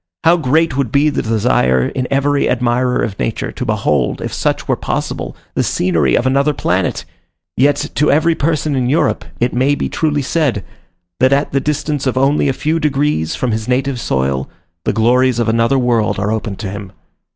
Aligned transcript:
How 0.23 0.35
great 0.35 0.75
would 0.75 0.91
be 0.91 1.11
the 1.11 1.21
desire 1.21 1.89
in 1.89 2.07
every 2.09 2.49
admirer 2.49 3.03
of 3.03 3.19
nature 3.19 3.51
to 3.51 3.63
behold, 3.67 4.19
if 4.19 4.33
such 4.33 4.67
were 4.67 4.75
possible, 4.75 5.37
the 5.53 5.61
scenery 5.61 6.15
of 6.15 6.25
another 6.25 6.53
planet! 6.55 7.05
yet 7.55 7.75
to 7.93 8.11
every 8.11 8.33
person 8.33 8.73
in 8.75 8.89
Europe, 8.89 9.23
it 9.39 9.53
may 9.53 9.75
be 9.75 9.89
truly 9.89 10.23
said, 10.23 10.65
that 11.19 11.33
at 11.33 11.51
the 11.51 11.59
distance 11.59 12.07
of 12.07 12.17
only 12.17 12.49
a 12.49 12.51
few 12.51 12.79
degrees 12.79 13.35
from 13.35 13.51
his 13.51 13.67
native 13.67 13.99
soil, 13.99 14.49
the 14.85 14.91
glories 14.93 15.37
of 15.37 15.47
another 15.47 15.77
world 15.77 16.17
are 16.17 16.31
opened 16.31 16.57
to 16.57 16.71
him. 16.71 16.91